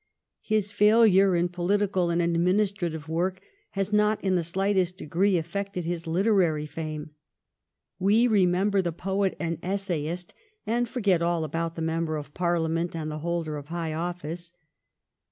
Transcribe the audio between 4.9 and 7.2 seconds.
degree affected his literary fame.